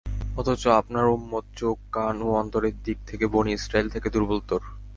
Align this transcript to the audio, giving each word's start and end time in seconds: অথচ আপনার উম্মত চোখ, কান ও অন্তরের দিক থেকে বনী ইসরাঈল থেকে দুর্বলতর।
অথচ 0.37 0.63
আপনার 0.71 1.05
উম্মত 1.07 1.45
চোখ, 1.55 1.77
কান 1.91 2.15
ও 2.21 2.29
অন্তরের 2.33 2.75
দিক 2.83 2.97
থেকে 3.07 3.25
বনী 3.27 3.51
ইসরাঈল 3.53 3.87
থেকে 3.89 4.07
দুর্বলতর। 4.09 4.61